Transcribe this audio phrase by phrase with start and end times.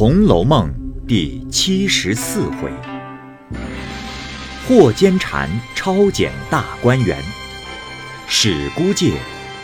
[0.00, 0.72] 红楼梦》
[1.06, 2.72] 第七十四回：
[4.66, 7.22] 霍坚禅抄检大观园，
[8.26, 9.20] 史孤介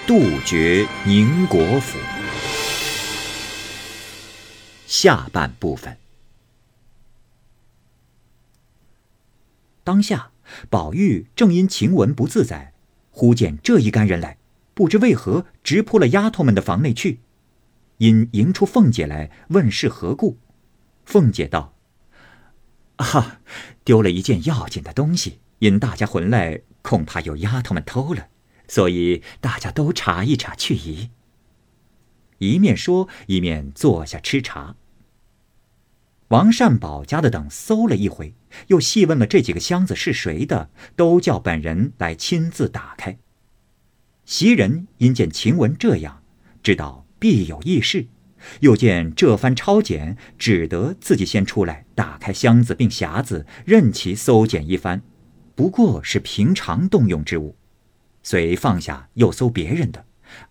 [0.06, 1.98] 杜绝宁国府。
[4.86, 5.96] 下半部分。
[9.82, 10.32] 当下，
[10.68, 12.74] 宝玉正因晴雯不自在，
[13.10, 14.36] 忽见这一干人来，
[14.74, 17.20] 不知为何直扑了丫头们的房内去。
[17.98, 20.38] 因迎出凤姐来问是何故，
[21.04, 21.74] 凤姐道
[22.96, 23.40] ：“啊，
[23.84, 28.28] 丢了一件要紧的东西，因大家回来，恐怕有丫头们偷了，
[28.68, 31.10] 所以大家都查一查去疑。”
[32.38, 34.76] 一面说，一面坐下吃茶。
[36.28, 38.34] 王善保家的等搜了一回，
[38.66, 43.16] 又细问了这几个箱子是谁的，都叫本人来亲自打开。
[44.26, 46.22] 袭人因见晴雯这样，
[46.62, 47.05] 知道。
[47.18, 48.06] 必有异事，
[48.60, 55.02] 又见这番抄检，只得自己先出来打开箱子并匣子，任其搜检一番，
[55.54, 57.56] 不过是平常动用之物。
[58.22, 60.04] 遂放下又搜别人的，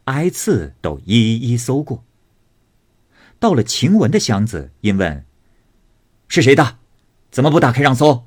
[0.06, 2.04] 挨次都一一搜过。
[3.38, 5.26] 到了晴雯的箱子，因问
[6.30, 6.80] ：“是谁的？
[7.30, 8.26] 怎么不打开让搜？”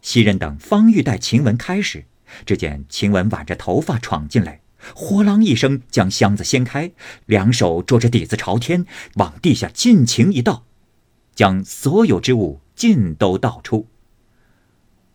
[0.00, 2.04] 袭人等方欲待晴雯开时，
[2.46, 4.60] 只见晴雯挽着头发闯进来。
[4.94, 6.92] 豁啷一声，将箱子掀开，
[7.26, 10.64] 两手捉着底子朝天，往地下尽情一倒，
[11.34, 13.88] 将所有之物尽都倒出。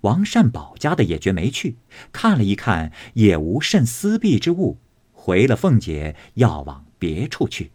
[0.01, 1.75] 王善保家的也觉没趣，
[2.13, 4.77] 看了一看，也无甚私弊之物，
[5.11, 7.71] 回了凤姐，要往别处去。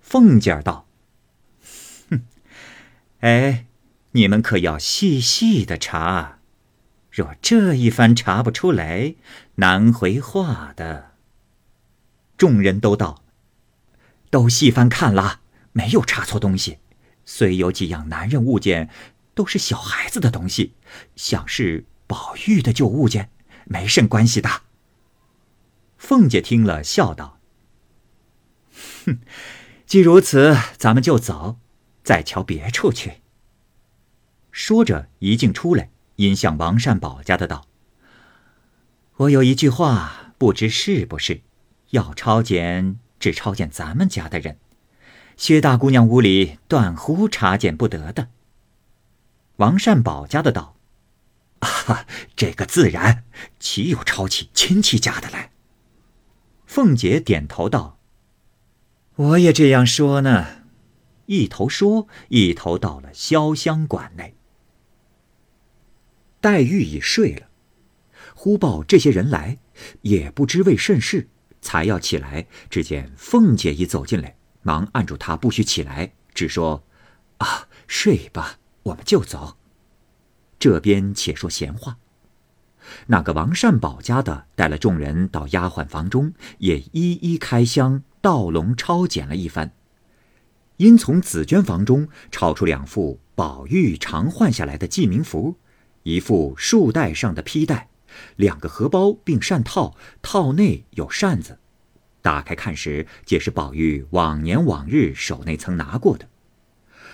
[0.00, 0.86] 凤姐儿道
[2.10, 2.22] ：“哼，
[3.20, 3.66] 哎，
[4.12, 6.39] 你们可要细细的查。”
[7.20, 9.14] 若这一番查不出来，
[9.56, 11.10] 难回话的。
[12.38, 13.22] 众人都道
[14.30, 15.40] ：“都细翻看了，
[15.72, 16.78] 没有查错东西。
[17.26, 18.88] 虽有几样男人物件，
[19.34, 20.72] 都是小孩子的东西，
[21.14, 23.28] 想是宝玉的旧物件，
[23.66, 24.62] 没甚关系的。”
[25.98, 27.38] 凤姐听了，笑道
[29.04, 29.18] ：“哼，
[29.84, 31.58] 既如此，咱们就走，
[32.02, 33.20] 再瞧别处去。”
[34.50, 35.90] 说着，一径出来。
[36.20, 37.66] 因向王善保家的道
[39.16, 41.40] ：“我有一句话，不知是不是，
[41.92, 44.58] 要抄检，只抄检咱们家的人。
[45.38, 48.28] 薛大姑娘屋里断乎查检不得的。”
[49.56, 50.76] 王善保家的道
[51.60, 52.06] ：“啊，
[52.36, 53.24] 这个自然，
[53.58, 55.52] 岂有抄起亲戚家的来？”
[56.66, 57.98] 凤姐点头道
[59.16, 60.64] ：“我也这样说呢。”
[61.24, 64.34] 一头说，一头到了潇湘馆内。
[66.40, 67.48] 黛玉已睡了，
[68.34, 69.58] 忽报这些人来，
[70.02, 71.28] 也不知为甚事，
[71.60, 76.82] 才要起来，只见凤姐已走进来，忙按住她，不许起来，只说
[77.38, 79.58] ：“啊，睡吧，我们就走。”
[80.58, 81.98] 这边且说闲话。
[83.06, 89.72] 那个王善保家的带了众人到丫鬟房中，也一一开箱倒笼抄检了一番，
[90.78, 95.56] 因从紫鹃房中抄出两副宝玉常换下来的记名符。
[96.10, 97.88] 一副束带上的披带，
[98.36, 101.58] 两个荷包并扇套，套内有扇子。
[102.20, 106.28] 打开看时，皆是宝玉往年往日手内曾拿过的。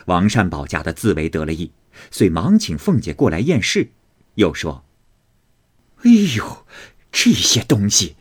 [0.06, 1.72] 王善保家的自为得了意，
[2.10, 3.90] 遂忙请凤姐过来验视，
[4.34, 4.84] 又说
[6.02, 6.66] ：“哎呦，
[7.12, 8.16] 这些东西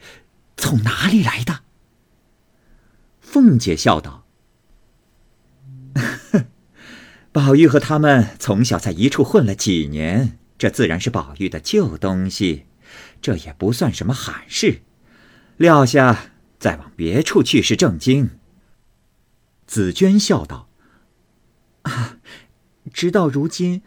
[0.58, 1.62] 从哪里来的？”
[3.22, 4.26] 凤姐笑道
[7.32, 12.66] ：“宝玉和他们从小在一处混了几年。”这自然是宝玉的旧东西，
[13.22, 14.82] 这也不算什么罕事。
[15.58, 18.32] 撂下，再往别处去是正经。
[19.68, 20.70] 紫娟笑道
[21.84, 22.20] ：“啊，
[22.94, 23.82] 直到如今，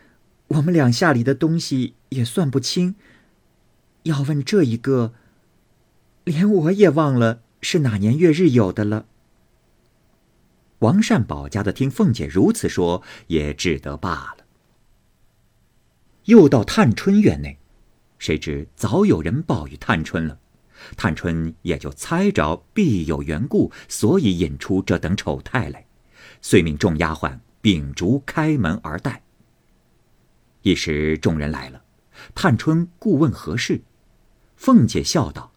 [0.49, 2.97] 我们两下里的东西也算不清。
[4.05, 5.15] 要问这一个，
[6.25, 9.07] 连我也忘了是哪年月日有的了。”
[10.81, 14.45] 王善保家的听凤姐如此说，也只得罢了。
[16.29, 17.59] 又到探春院内，
[18.19, 20.39] 谁知早有人报与探春了，
[20.95, 25.87] 探春也就猜着必有缘故，所以引出这等丑态来，
[26.43, 29.23] 遂命众丫鬟秉烛开门而待。
[30.61, 31.83] 一时众人来了，
[32.35, 33.81] 探春故问何事，
[34.55, 35.51] 凤姐笑道：“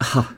[0.00, 0.36] 哈，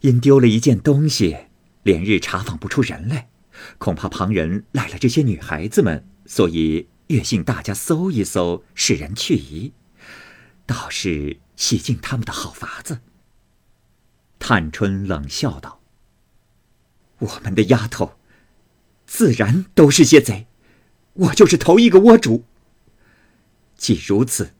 [0.00, 1.36] 因丢了一件东西，
[1.84, 3.30] 连日查访不出人来，
[3.78, 9.72] 恐怕旁人赖了这些女孩子们，所以。”越信大家搜一搜，使人去疑，
[10.64, 13.00] 倒是洗净他们的好法子。
[14.38, 15.80] 探春冷笑道
[17.18, 18.16] ：“我们的丫头，
[19.06, 20.46] 自然都是些贼。
[21.14, 22.44] 我就是头一个窝主。
[23.76, 24.54] 既如此，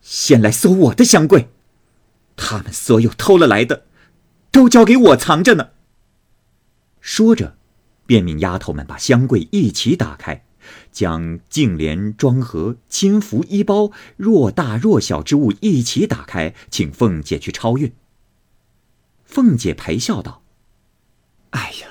[0.00, 1.48] 先来搜我的箱柜，
[2.36, 3.86] 他们所有偷了来的，
[4.52, 5.70] 都交给我藏着呢。
[7.00, 7.58] 说着，
[8.06, 10.46] 便命丫头们把箱柜一起打开，
[10.92, 17.92] 将净莲装盒、金服衣包若大若小之物一起打开，请凤姐去抄运。
[19.24, 20.42] 凤姐陪笑道
[21.50, 21.88] ：“哎呀，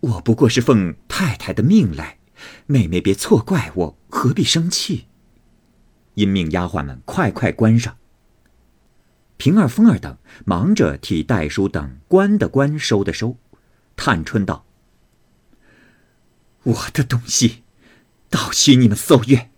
[0.00, 2.18] 我不过是奉太太的命来，
[2.66, 5.06] 妹妹别错怪我，何必生气？”
[6.14, 7.96] 因命丫鬟们快快关上。
[9.36, 13.36] 平儿、凤儿等忙着替代叔等关的关，收的收。
[13.94, 14.64] 探春道
[16.64, 17.62] ：“我的东西，
[18.30, 19.48] 倒许你们搜阅；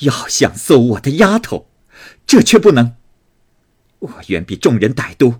[0.00, 1.70] 要想搜我的丫头，
[2.26, 2.96] 这却不能。
[3.98, 5.36] 我远比众人歹毒。”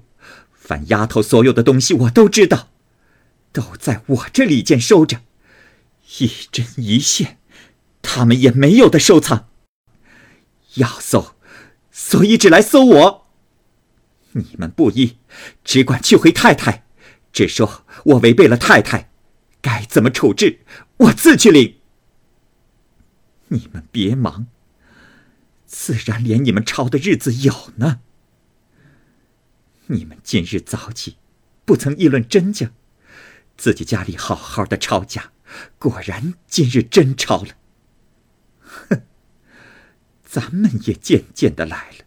[0.53, 2.71] 凡丫头所有的东西，我都知道，
[3.53, 5.21] 都在我这里间收着，
[6.19, 7.39] 一针一线，
[8.03, 9.49] 他们也没有的收藏。
[10.75, 11.37] 要搜，
[11.93, 13.27] 所以只来搜我。
[14.33, 15.19] 你们不依，
[15.63, 16.85] 只管去回太太，
[17.33, 19.13] 只说我违背了太太，
[19.63, 20.63] 该怎么处置，
[20.97, 21.77] 我自去领。
[23.49, 24.47] 你们别忙，
[25.67, 28.01] 自然连你们抄的日子有呢。
[29.87, 31.17] 你们今日早起，
[31.65, 32.73] 不曾议论真假，
[33.57, 35.33] 自己家里好好的抄家，
[35.79, 37.57] 果然今日真抄了。
[38.61, 39.03] 哼，
[40.25, 42.05] 咱们也渐渐的来了。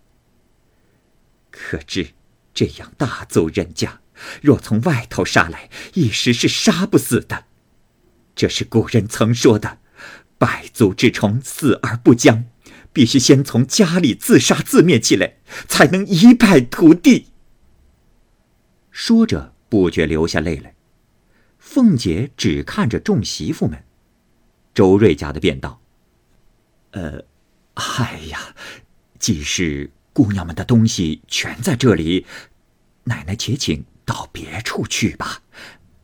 [1.50, 2.10] 可知
[2.54, 4.02] 这样大族人家，
[4.42, 7.46] 若从外头杀来，一时是杀不死的。
[8.36, 9.80] 这是古人曾说的
[10.40, 12.46] ：“百足之虫，死而不僵。”
[12.92, 15.36] 必须先从家里自杀自灭起来，
[15.68, 17.28] 才能一败涂地。
[18.90, 20.74] 说着，不觉流下泪来。
[21.60, 23.86] 凤姐只看着众媳妇们，
[24.74, 25.80] 周瑞家的便道
[26.92, 27.24] ：“呃，
[27.76, 28.56] 哎呀，
[29.20, 32.26] 既是姑娘们的东西全在这里，
[33.04, 35.44] 奶奶且请到别处去吧，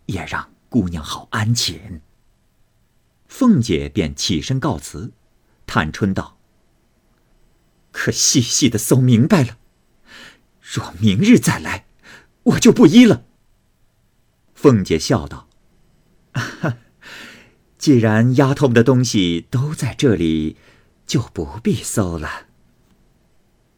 [0.05, 1.99] 也让姑娘好安寝。”
[3.37, 5.11] 凤姐便起身告辞。
[5.67, 6.37] 探春道
[7.91, 9.57] ：“可细细的搜明白了，
[10.61, 11.85] 若明日再来。”
[12.43, 13.25] 我就不依了。
[14.53, 15.49] 凤姐笑道
[17.77, 20.55] ：“既然丫头们的东西都在这里，
[21.05, 22.45] 就不必搜了。”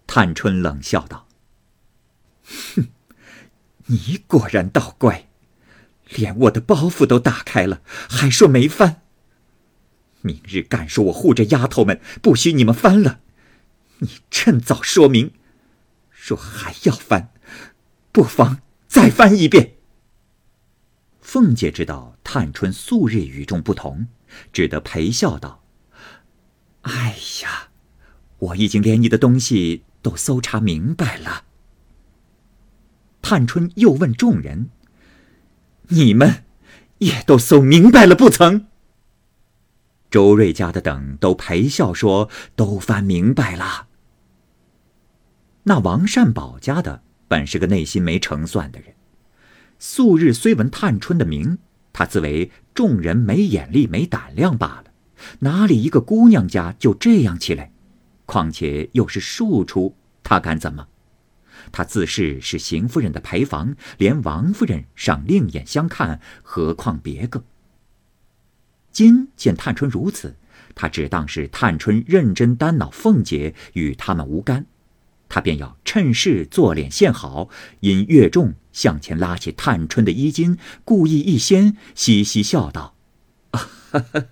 [0.06, 1.28] 探春冷笑道
[2.76, 2.90] ：“哼，
[3.88, 5.30] 你果然倒怪，
[6.10, 9.02] 连我的包袱都打开了，还说没翻。
[10.28, 13.22] 明日敢说我护着丫头们，不许你们翻了。
[14.00, 15.32] 你趁早说明，
[16.12, 17.32] 若还要翻。”
[18.12, 19.76] 不妨再翻一遍。
[21.22, 24.08] 凤姐知道探春素日与众不同，
[24.52, 25.64] 只得陪笑道
[26.82, 27.70] ：“哎呀，
[28.40, 31.44] 我已经连你的东西都搜查明白了。”
[33.22, 34.70] 探春又问众人
[35.90, 36.44] ：“你们
[36.98, 38.68] 也都搜明白了不曾？”
[40.18, 42.28] 周瑞家的等都陪笑说
[42.58, 43.86] ：“都翻明白了。”
[45.62, 47.04] 那王善保家的。
[47.28, 48.96] 本是个内心没成算的人，
[49.78, 51.60] 素日虽闻探春的名，
[51.94, 54.86] 他自为众人没眼力、没胆量罢了，
[55.42, 57.72] 哪里一个姑娘家就这样起来？
[58.26, 60.88] 况且又是庶出，他敢怎么？
[61.72, 67.44] 他自恃是邢夫人的陪房，连王夫人尚另眼相看，何况别个？
[68.98, 70.36] 今见探春如此，
[70.74, 74.66] 他只当是探春认真担恼凤姐，与他们无干。
[75.30, 77.48] 他便要趁势做脸献好，
[77.82, 82.96] 因越重向前拉起探春的衣襟，故意一掀，嘻嘻笑道：“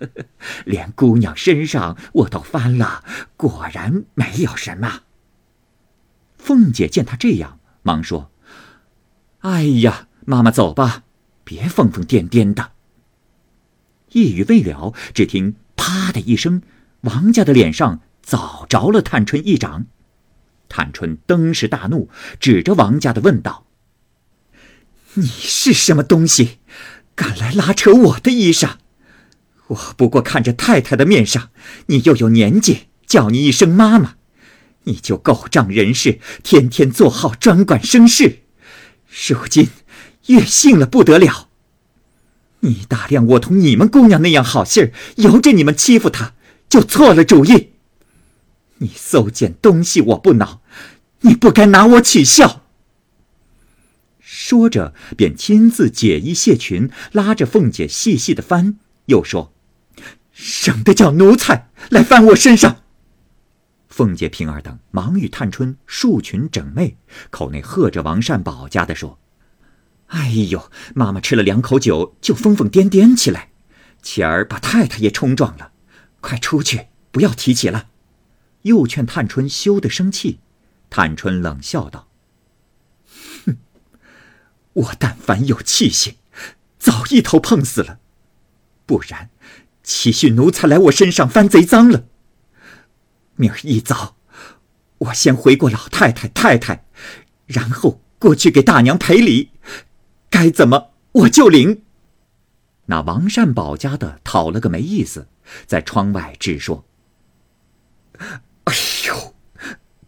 [0.65, 3.03] 连姑娘身上我都翻了，
[3.37, 5.01] 果然没有什么。”
[6.39, 8.31] 凤姐见他这样，忙说
[9.45, 11.03] ：“哎呀，妈妈走吧，
[11.43, 12.71] 别疯疯癫癫的。”
[14.15, 16.61] 一语未了，只听“啪”的一声，
[17.01, 19.87] 王家的脸上早着了探春一掌。
[20.69, 23.65] 探春登时大怒，指着王家的问道
[25.15, 26.59] ：“你是什么东西，
[27.13, 28.75] 敢来拉扯我的衣裳？
[29.67, 31.49] 我不过看着太太的面上，
[31.87, 34.15] 你又有年纪，叫你一声妈妈，
[34.83, 38.43] 你就狗仗人势，天天做好专管生事。
[39.27, 39.67] 如今
[40.27, 41.44] 越性了不得了。
[42.65, 46.33] 你打量我同你们姑娘那样好信儿，由着你们欺负她，
[46.67, 47.71] 就错了主意。”
[48.79, 50.59] 你搜捡东西，我不恼；
[51.21, 52.63] 你不该拿我取笑。
[54.19, 59.53] 说着，便亲自解衣卸裙，拉着凤姐细细的翻，又说
[60.33, 62.81] ：“省得叫奴才来翻我身上。”
[63.87, 66.95] 凤姐、平儿等忙与探春束裙整袂，
[67.29, 69.17] 口内喝着王善保家的说
[70.07, 73.49] ：“哎呦，妈妈吃了两口酒就疯疯癫癫起来，
[74.01, 75.71] 妻儿把太太也冲撞了，
[76.21, 77.89] 快出去，不要提起了。”
[78.65, 80.39] 又劝探春休得生气，
[80.89, 82.07] 探春冷笑道
[83.45, 83.57] ：“哼，
[84.73, 86.15] 我但凡有气性，
[86.79, 87.99] 早一头碰死了，
[88.87, 89.29] 不然，
[89.83, 92.05] 岂许奴才来我身上翻贼赃了？
[93.35, 94.15] 明儿一早，
[94.97, 96.87] 我先回过老太太、太太，
[97.45, 99.51] 然后过去给大娘赔礼，
[100.35, 101.83] 该怎么我就领。”
[102.87, 105.29] 那王善保家的讨了个没意思，
[105.65, 106.85] 在窗外直说。
[108.65, 108.75] 哎
[109.07, 109.33] 呦，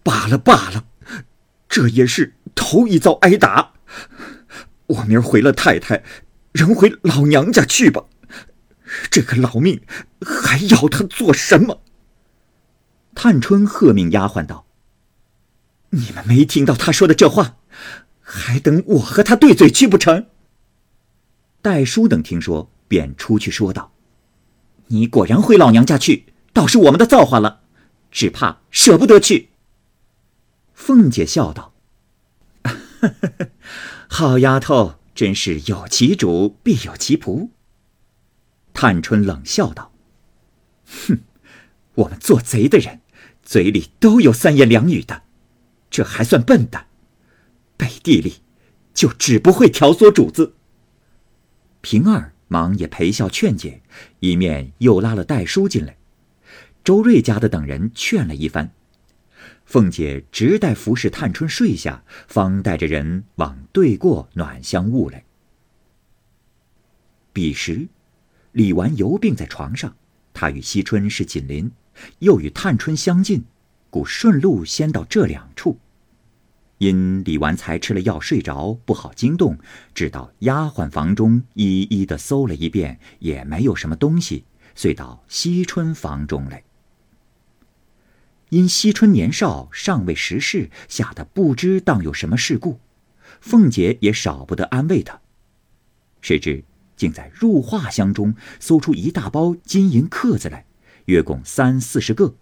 [0.03, 0.85] 罢了罢了，
[1.69, 3.71] 这也是头一遭挨打。
[4.87, 6.03] 我明儿回了太太，
[6.51, 8.03] 仍回老娘家去吧。
[9.09, 9.81] 这个老命
[10.21, 11.81] 还要他做什么？
[13.15, 14.67] 探春喝命丫鬟道
[15.91, 17.57] ：“你们没听到他说的这话，
[18.29, 20.27] 还等我和他对嘴去不成？”
[21.63, 23.93] 戴叔等听说，便出去说道
[24.87, 27.61] ：“你果然回老娘家去，倒是我们的造化了。”
[28.11, 29.49] 只怕舍不得去。
[30.73, 31.73] 凤姐笑道
[34.07, 37.49] ：“好丫头，真是有其主必有其仆。”
[38.73, 39.91] 探春冷笑道
[41.07, 41.19] ：“哼，
[41.95, 43.01] 我们做贼的人，
[43.43, 45.23] 嘴里都有三言两语的，
[45.89, 46.86] 这还算笨的，
[47.77, 48.41] 背地里
[48.93, 50.55] 就只不会挑唆主子。”
[51.81, 53.81] 平儿忙也陪笑劝解，
[54.19, 55.95] 一面又拉了戴叔进来。
[56.83, 58.71] 周瑞家的等人劝了一番，
[59.65, 65.23] 凤姐直待服侍探春睡下，方带着人往对过暖香坞来。
[67.33, 67.87] 彼时，
[68.53, 69.95] 李纨犹病在床上，
[70.33, 71.69] 她与惜春是紧邻，
[72.19, 73.43] 又与探春相近，
[73.89, 75.77] 故顺路先到这两处。
[76.79, 79.57] 因李纨才吃了药睡着，不好惊动，
[79.95, 86.63] 只到丫鬟房中一一的搜了一遍，也没有什么东西，遂到惜春房中来。
[88.49, 92.79] 因惜春年少，尚未识事，吓得不知当有什么事故。
[93.41, 95.19] 凤姐也少不得安慰她。
[96.21, 96.63] 谁知
[96.95, 100.65] 竟在入画箱中搜出一大包金银刻子来，
[101.05, 102.35] 约共三四十个，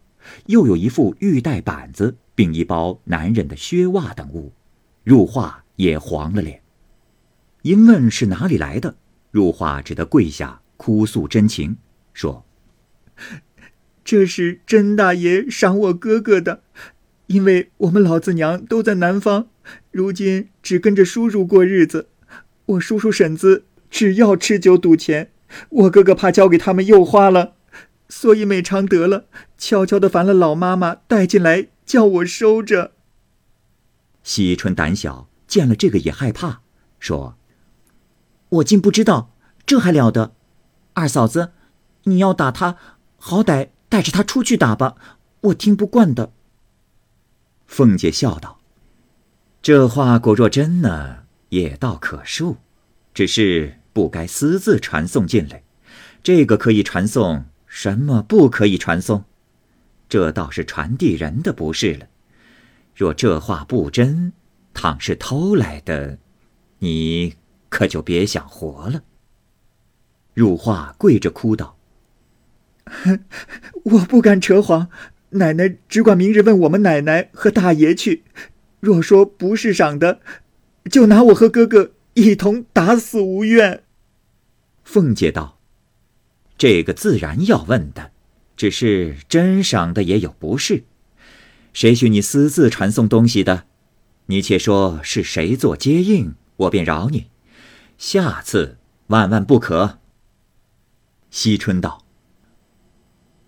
[0.48, 4.54] 又有一副玉带板子，并一包男人的靴袜等物。
[5.04, 6.62] 入画也黄了脸。
[7.62, 8.96] 因问是哪里来的，
[9.32, 11.78] 入画只得跪下哭诉真情，
[12.14, 12.46] 说。
[14.04, 16.62] 这是甄大爷赏我哥哥的，
[17.26, 19.48] 因为我们老子娘都在南方，
[19.90, 22.10] 如今只跟着叔叔过日子。
[22.68, 25.32] 我叔叔婶子只要吃酒赌钱，
[25.70, 27.55] 我哥哥怕交给他们又花了，
[28.10, 29.26] 所以美常得了，
[29.58, 32.92] 悄悄的烦了老妈妈带进来，叫我收着。
[34.24, 36.62] 惜春胆小，见了这个也害怕，
[37.00, 37.38] 说
[38.50, 39.32] ：“我竟不知道，
[39.66, 40.34] 这还了得？
[40.94, 41.52] 二嫂子，
[42.04, 42.78] 你要打他，
[43.18, 44.96] 好歹。”带着他出去打吧，
[45.40, 46.34] 我听不惯的。
[47.66, 48.60] 凤姐笑道
[49.62, 51.20] ：“这话果若真呢，
[51.50, 52.58] 也倒可恕，
[53.14, 55.64] 只是不该私自传送进来。
[56.22, 59.26] 这个可以传送，什么不可以传送？
[60.08, 62.08] 这倒是传递人的不是了。
[62.96, 64.32] 若这话不真，
[64.74, 66.18] 倘是偷来的，
[66.80, 67.36] 你
[67.68, 69.04] 可就别想活了。”
[70.34, 71.78] 入画跪着哭道。
[73.84, 74.88] 我不敢扯谎，
[75.32, 78.24] 奶奶只管明日问我们奶奶和大爷去。
[78.80, 80.22] 若说不是赏的，
[80.90, 83.84] 就拿我和哥哥一同打死无怨。
[84.86, 85.60] 凤姐道
[86.58, 88.12] ：“这个自然要问的，
[88.56, 90.84] 只是真赏的也有不是。
[91.74, 93.66] 谁许你私自传送东西的？
[94.28, 97.28] 你且说是谁做接应，我便饶你。
[97.98, 100.00] 下次万万不可。”
[101.30, 102.06] 惜春道。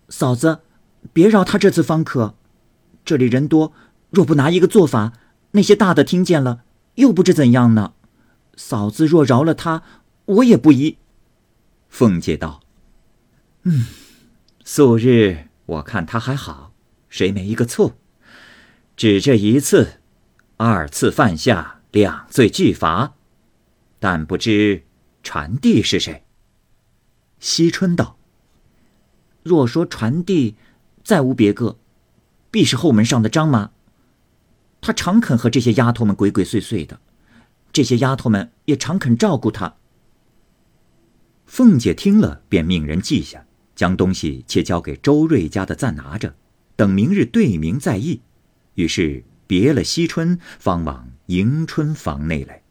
[0.09, 0.59] 嫂子，
[1.13, 2.35] 别饶他这次方可。
[3.05, 3.71] 这里人多，
[4.09, 5.13] 若不拿一个做法，
[5.51, 6.63] 那些大的听见了，
[6.95, 7.93] 又不知怎样呢。
[8.57, 9.83] 嫂子若饶了他，
[10.25, 10.97] 我也不依。
[11.87, 12.59] 凤姐道
[13.69, 13.83] ：“嗯，
[14.63, 16.71] 素日我看他还好，
[17.09, 17.97] 谁没一个错？
[18.95, 19.99] 只这一次，
[20.55, 23.15] 二次犯下两罪俱罚，
[23.99, 24.83] 但不知
[25.21, 26.23] 传递是谁。”
[27.41, 28.17] 惜春道。
[29.43, 30.55] 若说传递，
[31.03, 31.77] 再无别个，
[32.49, 33.71] 必是后门上的张妈。
[34.79, 37.01] 她常肯和这些丫头们鬼鬼祟祟的，
[37.73, 39.75] 这些丫头们也常肯照顾她。
[41.45, 43.45] 凤姐听了，便命人记下，
[43.77, 46.35] 将东西且交给周瑞家的暂拿着，
[46.75, 48.21] 等明日对明再议。
[48.73, 52.63] 于是别了惜春，方往迎春房内来。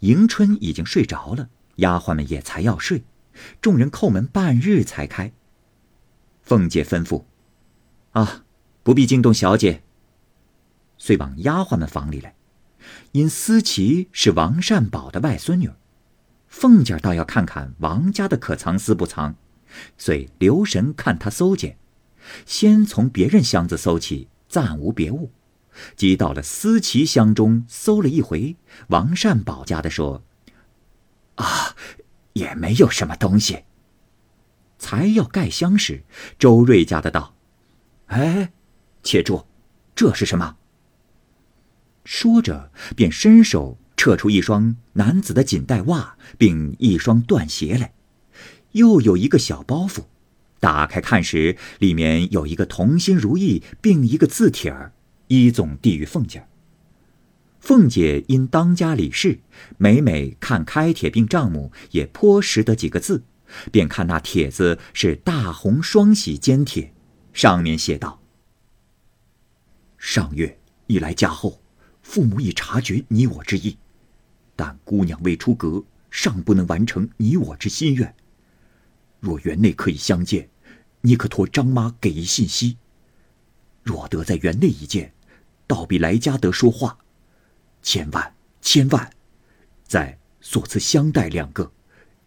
[0.00, 3.04] 迎春已经睡着了，丫鬟们也才要睡，
[3.60, 5.32] 众人叩门半日才开。
[6.40, 7.24] 凤姐吩咐
[8.12, 8.44] ：“啊，
[8.82, 9.82] 不必惊动小姐。”
[10.96, 12.34] 遂往丫鬟们房里来。
[13.12, 15.70] 因思琪是王善宝的外孙女，
[16.54, 19.34] 凤姐倒要看看王家的可藏私不藏，
[19.98, 21.76] 遂留神看她搜检。
[22.46, 25.32] 先从别人箱子搜起，暂无别物。
[25.96, 28.56] 即到了思琪箱中搜了一回，
[28.86, 30.22] 王善宝家的说
[31.34, 31.74] ：“啊，
[32.34, 33.64] 也没有什么东西。”
[34.78, 36.04] 才要盖箱时，
[36.38, 37.34] 周瑞家的道
[38.06, 38.52] ：“哎，
[39.02, 39.44] 且住，
[39.96, 40.56] 这是什么？”
[42.06, 47.94] 说着，便伸手撤出一双男子的锦带袜，并一双缎鞋来，
[48.72, 50.04] 又有一个小包袱。
[50.60, 54.92] 打开看时，里面有一个同心如意，并一个字帖儿，
[55.28, 56.46] 一总递与凤姐。
[57.60, 59.40] 凤姐因当家理事，
[59.78, 63.22] 每每看开帖并账目，也颇识得几个字，
[63.70, 66.92] 便看那帖子是大红双喜笺帖，
[67.32, 68.20] 上面写道
[69.96, 71.62] ：“上月一来家后，
[72.02, 73.78] 父母已察觉你我之意，
[74.56, 78.14] 但姑娘未出阁，尚不能完成你我之心愿。
[79.20, 80.48] 若园内可以相见。”
[81.06, 82.78] 你可托张妈给一信息。
[83.82, 85.12] 若得在园内一见，
[85.66, 86.96] 倒比来家得说话。
[87.82, 89.10] 千万千万，
[89.86, 91.70] 在所赐香袋两个，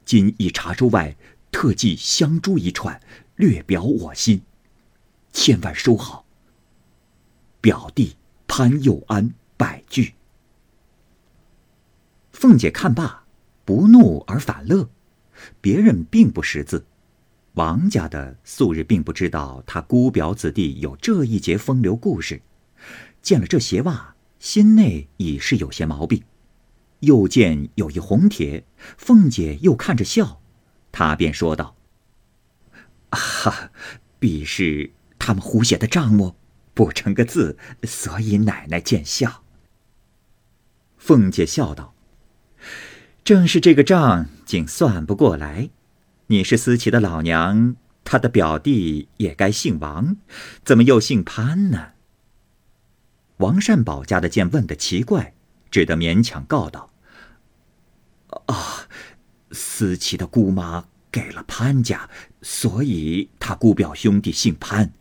[0.05, 1.17] 今以茶粥外
[1.51, 3.01] 特寄香珠一串，
[3.36, 4.43] 略表我心。
[5.34, 6.27] 千万收好。
[7.60, 8.15] 表弟
[8.48, 10.16] 潘佑安百句。
[12.38, 13.24] 凤姐看罢，
[13.65, 14.91] 不怒而反乐，
[15.60, 16.86] 别人并不识字。
[17.53, 22.43] 王家的素日并不知道他姑表子弟有这一节风流故事，
[23.23, 26.21] 见了这鞋袜，心内已是有些毛病。
[27.00, 28.63] 又见有一红帖，
[29.00, 30.39] 凤姐又看着笑，
[30.91, 31.76] 他便说道
[33.10, 33.71] ：“啊，
[34.19, 36.36] 必是他们胡写的账目，
[36.76, 39.43] 不成个字，所以奶奶见笑。”
[41.00, 41.95] 凤姐笑道
[43.28, 45.70] ：“正是这个账，竟算不过来。”
[46.28, 50.16] 你是思琪的老娘，他的表弟也该姓王，
[50.63, 51.90] 怎么又姓潘呢？
[53.40, 55.34] 王善宝家的见问的奇怪，
[55.70, 56.90] 只得勉强告道
[58.48, 58.88] ：“啊，
[59.52, 62.10] 思琪的姑妈给了潘家，
[62.42, 64.94] 所以他姑表兄弟姓潘。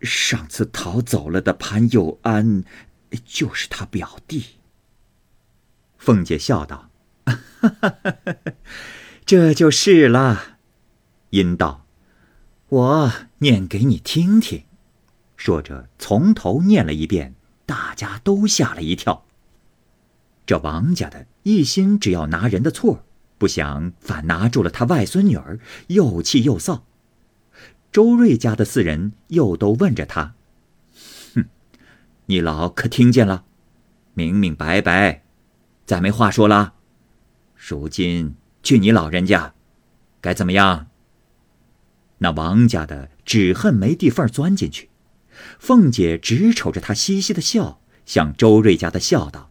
[0.00, 2.64] 上次逃走了的潘佑安，
[3.26, 4.42] 就是他表弟。”
[5.98, 6.90] 凤姐笑道：“。
[9.26, 10.58] ”这就是了，
[11.30, 11.84] 阴道，
[12.68, 14.64] 我念给你听听。
[15.36, 17.34] 说着，从头念了一遍，
[17.66, 19.26] 大家都吓了一跳。
[20.46, 23.04] 这王家的一心只要拿人的错，
[23.36, 26.80] 不想反拿住了他外孙女儿，又气又臊。
[27.92, 30.34] 周瑞家的四人又都问着他
[31.34, 31.44] ：“哼，
[32.26, 33.44] 你老可听见了？
[34.14, 35.22] 明明白白，
[35.88, 36.74] 再没话说了。
[37.56, 39.54] 如今。”去你老人家，
[40.20, 40.88] 该怎么样？
[42.18, 44.90] 那王家的只恨没地缝钻进去。
[45.58, 49.50] 凤姐直瞅着他嘻嘻的笑，向周瑞家的笑道：“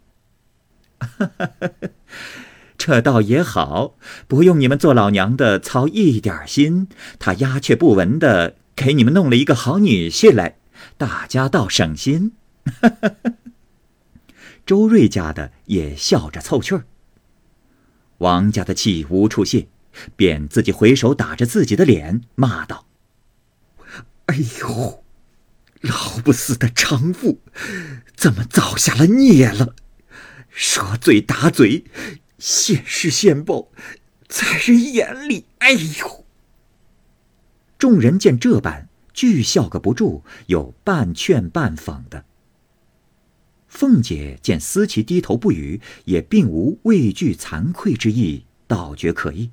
[2.77, 3.95] 这倒也好，
[4.27, 6.89] 不用你们做老娘的操一点心。
[7.17, 10.59] 他鸦雀不闻的给你们弄了一个好女婿来，
[10.97, 12.33] 大家倒省心。”
[14.67, 16.83] 周瑞家的也笑着凑趣儿。
[18.17, 19.69] 王家的气无处泄，
[20.17, 22.85] 便自己回手打着自己的脸，骂道
[24.27, 25.05] ：“哎呦，
[25.79, 27.39] 老不死的娼妇，
[28.17, 29.73] 怎么造下了孽了？
[30.49, 31.85] 说嘴打嘴，
[32.37, 33.69] 现世现报，
[34.27, 36.25] 在人眼里，哎呦！”
[37.79, 42.25] 众人见这般，俱笑个不住，有半劝半讽的。
[43.77, 49.51] 凤姐见思琪低头不语，也并无畏惧惭愧之意，倒觉可意。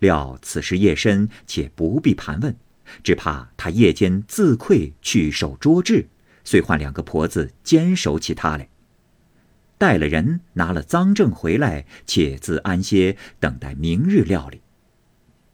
[0.00, 2.56] 料此时夜深，且不必盘问，
[3.04, 6.08] 只怕他夜间自愧去守捉治，
[6.42, 8.68] 遂唤两个婆子坚守起他来。
[9.78, 14.60] 带了人拿了赃证回来，且自安歇，等待明日料理。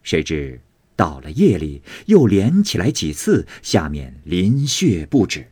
[0.03, 0.63] 谁知
[0.97, 5.49] 到了夜里，又连起来几次，下面淋血不止。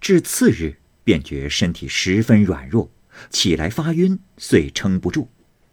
[0.00, 0.79] 至次日。
[1.10, 2.88] 便觉身体十分软弱，
[3.30, 5.28] 起来发晕，遂撑不住。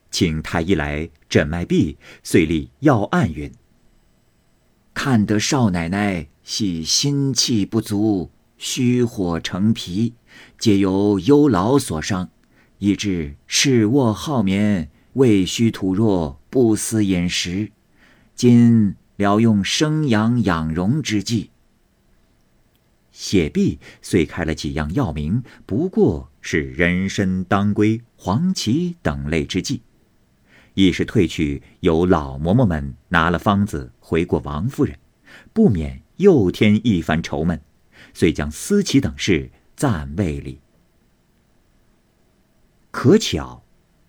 [0.09, 3.51] 请太医来诊脉毕，遂立药案云
[4.95, 10.15] ：“看得少奶奶系心气不足，虚火成脾，
[10.57, 12.31] 皆由忧劳所伤，
[12.79, 17.71] 以致嗜卧好眠，胃虚土弱，不思饮食。
[18.33, 21.51] 今疗用生阳养荣之计。”
[23.17, 29.81] 写毕，遂开了几样药名，不过是人参、当归、黄芪等类之剂，
[30.75, 34.99] 亦是退去由老嬷嬷们拿了方子回过王夫人，
[35.51, 37.59] 不免又添一番愁闷，
[38.13, 40.61] 遂将思齐等事暂未理。
[42.91, 43.63] 可巧，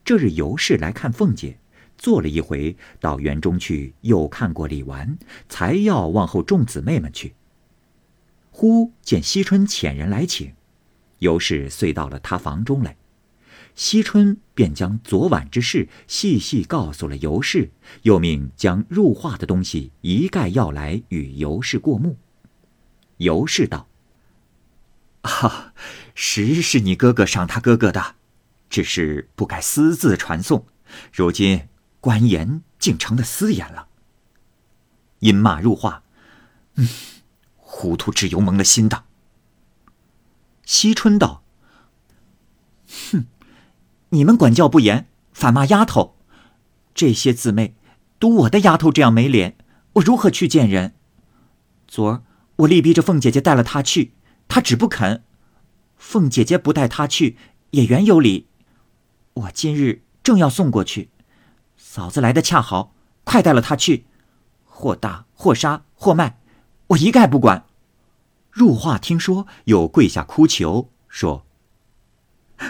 [0.04, 1.58] 这日尤氏来看凤姐，
[1.96, 5.16] 坐了一回，到园中去又看过李纨，
[5.48, 7.32] 才要往后众姊妹们去。
[8.60, 10.52] 忽见惜春遣人来请，
[11.20, 12.96] 尤氏遂到了他房中来。
[13.76, 17.70] 惜春便将昨晚之事细细告诉了尤氏，
[18.02, 22.18] 又命将入画的东西一概要来与尤氏过目。
[23.18, 23.86] 尤氏道
[25.22, 25.72] ：“啊，
[26.16, 28.16] 实是你哥哥赏他哥哥的，
[28.68, 30.66] 只是不该私自传送。
[31.12, 31.68] 如今
[32.00, 33.86] 官言竟成了私言了。”
[35.20, 36.02] 因骂入画，
[36.74, 36.88] 嗯。
[37.78, 39.04] 糊涂之由蒙了心的。
[40.64, 41.44] 惜春道
[43.12, 43.26] ：“哼，
[44.08, 46.16] 你们管教不严，反骂丫头。
[46.92, 47.76] 这些姊妹，
[48.18, 49.56] 独我的丫头这样没脸，
[49.92, 50.96] 我如何去见人？
[51.86, 52.24] 昨儿
[52.56, 54.12] 我力逼着凤姐姐带了她去，
[54.48, 55.22] 她只不肯。
[55.96, 57.36] 凤姐姐不带她去，
[57.70, 58.48] 也原有理。
[59.34, 61.10] 我今日正要送过去，
[61.76, 64.06] 嫂子来的恰好，快带了她去，
[64.64, 66.40] 或打或杀或卖，
[66.88, 67.66] 我一概不管。”
[68.58, 71.46] 入画听说，又跪下哭求，说：“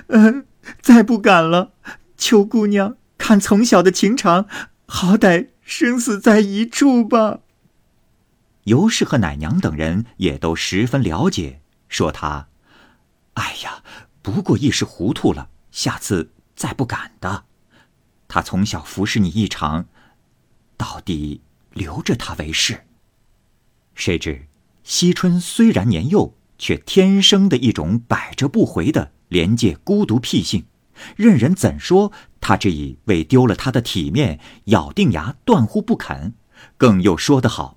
[0.09, 0.46] 嗯，
[0.83, 1.72] 再不敢了，
[2.18, 4.46] 求姑娘看从小的情长，
[4.87, 7.40] 好歹生死在一处吧。”
[8.64, 12.48] 尤氏和奶娘等人也都十分了解，说他
[13.33, 13.83] ：“哎呀，
[14.20, 17.44] 不过一时糊涂了，下次再不敢的。
[18.29, 19.87] 他从小服侍你一场，
[20.77, 21.40] 到底
[21.72, 22.85] 留着他为是。
[23.94, 24.46] 谁知？”
[24.88, 30.64] 惜春虽然年幼，却天生的一种百折不回的廉洁孤独僻性，
[31.14, 36.33] 任人怎说，他只以为丢了他的体面，咬定牙断乎不肯。
[36.79, 37.77] 更又说得好：“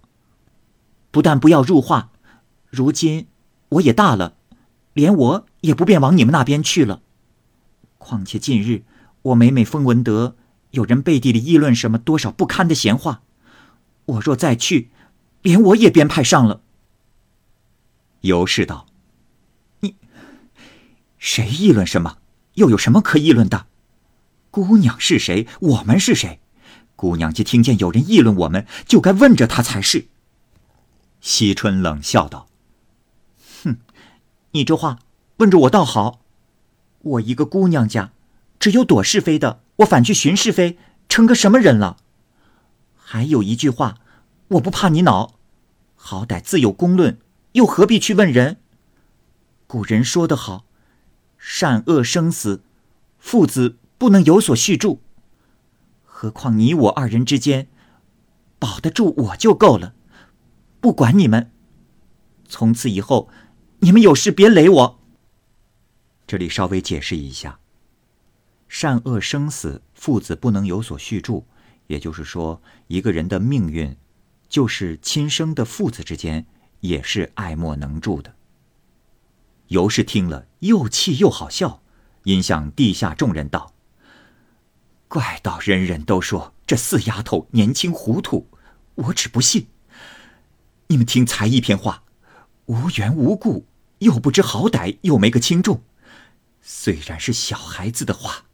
[1.12, 2.12] 不但不要入画，
[2.69, 3.28] 如今
[3.67, 4.38] 我也大了，
[4.93, 7.02] 连我也不便往你们那边去了。
[7.97, 8.86] 况且近日
[9.24, 10.38] 我每每风闻得
[10.69, 13.24] 有人背地里议论什么多少不堪的闲话，
[14.06, 14.91] 我若再去，
[15.41, 16.62] 连我也编派上了。”
[18.21, 18.88] 尤氏道
[19.81, 19.95] ：“你
[21.17, 22.17] 谁议论什么？
[22.55, 23.65] 又有什么可议论的？
[24.51, 25.47] 姑娘是谁？
[25.60, 26.39] 我们是谁？
[26.95, 30.07] 姑娘既听见有人议论我们，就该问着她才是。”
[31.19, 32.47] 惜春冷笑道
[33.63, 33.77] ：“哼，
[34.51, 34.99] 你这话
[35.38, 36.21] 问着我倒好。
[36.99, 38.12] 我一个姑娘家，
[38.60, 40.77] 只有躲是非的，我反去寻是非，
[41.10, 41.97] 成个什么人了？
[42.95, 43.97] 还有一句话，
[44.49, 45.39] 我不怕你恼，
[45.95, 47.17] 好歹自有公论。”
[47.53, 48.57] 又何必去问人？
[49.67, 50.65] 古人说得好
[51.37, 52.63] ：“善恶生死，
[53.17, 55.01] 父子不能有所续住。
[56.03, 57.67] 何况你我二人之间，
[58.59, 59.95] 保得住我就够了。
[60.79, 61.51] 不管你们，
[62.47, 63.29] 从此以后，
[63.79, 64.99] 你们有事别累我。”
[66.27, 67.59] 这里稍微解释一下
[68.69, 71.45] ：“善恶生死，父子不能有所续住。”
[71.87, 73.97] 也就是说，一个人的命运，
[74.47, 76.45] 就是亲生的父子之间。
[76.81, 78.35] 也是爱莫能助的。
[79.67, 81.81] 尤氏听了，又气又好笑，
[82.23, 83.73] 因向地下众人道
[85.07, 88.49] ：“怪道人人都说这四丫头年轻糊涂，
[88.95, 89.67] 我只不信。
[90.87, 92.03] 你们听才一篇话，
[92.65, 93.65] 无缘无故，
[93.99, 95.81] 又不知好歹，又没个轻重。
[96.61, 98.45] 虽然是小孩子的话，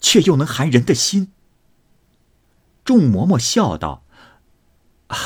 [0.00, 1.32] 却又能寒人的心。”
[2.84, 4.04] 众嬷嬷笑道
[5.08, 5.18] ：“啊，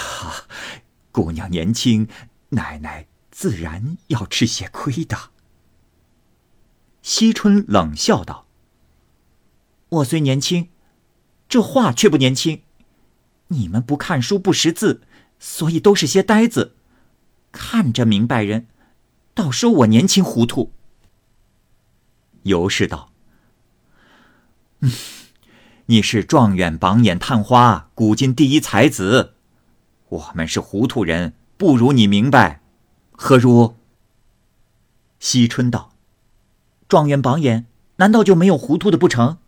[1.12, 2.08] 姑娘年轻。”
[2.54, 5.30] 奶奶自然要吃些亏的。
[7.02, 8.46] 惜春冷笑道
[9.90, 10.70] ：“我虽年轻，
[11.48, 12.62] 这话却不年轻。
[13.48, 15.02] 你们不看书不识字，
[15.38, 16.74] 所以都是些呆子。
[17.52, 18.66] 看着明白人，
[19.34, 20.72] 倒说我年轻糊涂。”
[22.44, 23.12] 尤氏道
[24.80, 24.90] ：“嗯，
[25.86, 29.34] 你是状元榜眼探花，古今第一才子，
[30.08, 32.60] 我们是糊涂人。”不如你明白，
[33.12, 33.76] 何如？
[35.20, 35.92] 惜春道
[36.88, 39.38] ：“状元榜眼，难道就没有糊涂的不成？”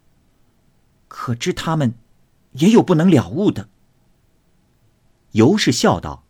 [1.09, 1.95] 可知他们
[2.53, 3.69] 也有不能了悟的。
[5.33, 6.25] 尤氏笑道：“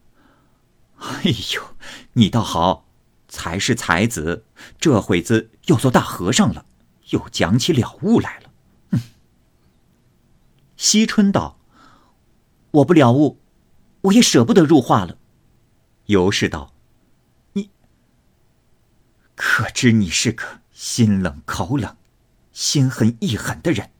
[0.99, 1.23] 哎
[1.55, 1.63] 呦，
[2.15, 2.87] 你倒好，
[3.29, 4.45] 才是才子，
[4.81, 6.65] 这会子又做大和尚了，
[7.11, 8.51] 又讲起了悟来了。”
[8.91, 9.01] 嗯。
[10.77, 11.59] 惜春道
[12.73, 13.39] ：“我不了悟，
[14.01, 15.19] 我也舍不得入画了。”
[16.07, 16.73] 尤氏道
[17.55, 17.71] ：“你
[19.35, 21.97] 可知你是个心冷口冷、
[22.53, 23.91] 心狠意狠的人？”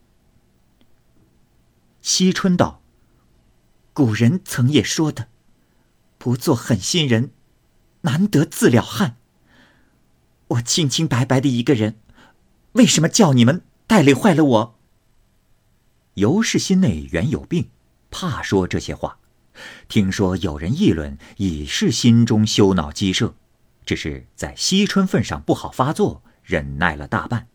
[2.01, 2.81] 惜春道
[3.93, 5.29] ：“古人曾也说的，
[6.19, 7.33] 不做狠心人，
[8.03, 9.17] 难得自了汉。
[10.49, 11.99] 我清清白白的一个人，
[12.73, 14.79] 为什么叫你们带累坏了我？”
[16.15, 17.71] 尤氏心内原有病，
[18.11, 19.19] 怕说这些话。
[19.89, 23.35] 听说有人议论，已是心中羞恼积射，
[23.85, 27.49] 只是在惜春份上不好发作，忍耐了大半。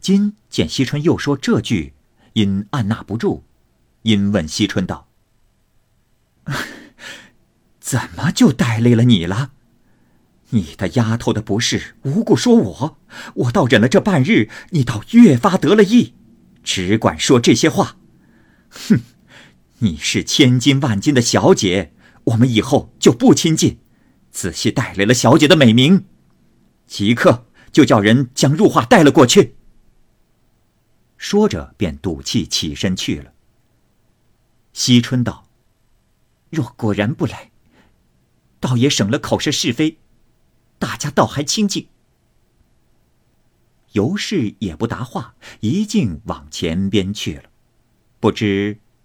[0.00, 1.94] 今见惜春又说这句，
[2.34, 3.44] 因按捺不住。
[4.02, 5.08] 因问惜春道
[7.78, 9.52] ：“怎么就带累了你了？
[10.50, 12.98] 你的丫头的不是无故说我，
[13.34, 16.14] 我倒忍了这半日，你倒越发得了意，
[16.62, 17.96] 只管说这些话。
[18.68, 19.00] 哼，
[19.82, 21.92] 你是千金万金的小姐，
[22.26, 23.80] 我们以后就不亲近，
[24.30, 26.04] 仔细带来了小姐的美名，
[26.86, 29.56] 即刻就叫人将入画带了过去。”
[31.18, 33.32] 说着，便赌气起身去了。
[34.72, 35.48] 惜春道
[36.48, 37.50] ：“若果然不来，
[38.60, 39.98] 倒也省了口舌是非，
[40.78, 41.88] 大家倒还清静。”
[43.94, 47.50] 尤氏也不答话，一径往前边去了。
[48.20, 48.78] 不知